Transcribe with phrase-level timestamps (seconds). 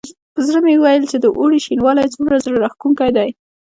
[0.33, 3.31] په زړه مې ویل چې د اوړي شینوالی څومره زړه راښکونکی وي.